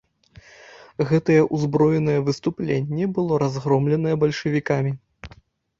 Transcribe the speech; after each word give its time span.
Гэтае 1.11 1.37
ўзброенае 1.55 2.17
выступленне 2.31 3.05
было 3.19 3.33
разгромленае 3.45 4.15
бальшавікамі. 4.27 4.91